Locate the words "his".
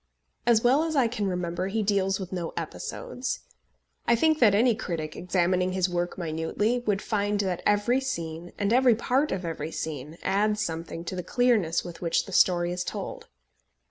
5.73-5.87